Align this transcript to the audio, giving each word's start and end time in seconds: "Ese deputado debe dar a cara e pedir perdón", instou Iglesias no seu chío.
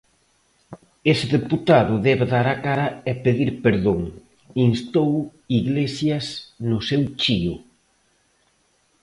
"Ese 1.11 1.25
deputado 1.35 1.93
debe 2.07 2.25
dar 2.33 2.47
a 2.53 2.57
cara 2.65 2.87
e 3.09 3.13
pedir 3.25 3.49
perdón", 3.65 3.99
instou 4.69 5.11
Iglesias 5.59 6.25
no 6.69 6.79
seu 6.89 7.03
chío. 7.21 7.55